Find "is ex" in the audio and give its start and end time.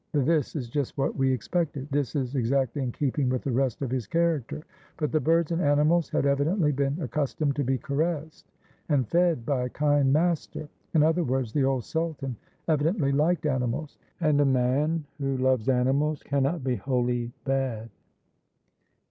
2.15-2.51